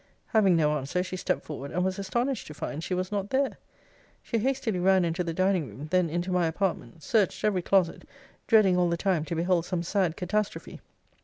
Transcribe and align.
'Having 0.29 0.55
no 0.55 0.75
answer, 0.75 1.03
she 1.03 1.15
stept 1.15 1.45
forward, 1.45 1.69
and 1.69 1.85
was 1.85 1.99
astonished 1.99 2.47
to 2.47 2.55
find 2.55 2.83
she 2.83 2.95
was 2.95 3.11
not 3.11 3.29
there. 3.29 3.59
She 4.23 4.39
hastily 4.39 4.79
ran 4.79 5.05
into 5.05 5.23
the 5.23 5.31
dining 5.31 5.67
room, 5.67 5.89
then 5.91 6.09
into 6.09 6.31
my 6.31 6.47
apartments; 6.47 7.05
searched 7.05 7.43
every 7.43 7.61
closet; 7.61 8.05
dreading 8.47 8.75
all 8.77 8.89
the 8.89 8.97
time 8.97 9.25
to 9.25 9.35
behold 9.35 9.63
some 9.67 9.83
sad 9.83 10.17
catastrophe. 10.17 10.81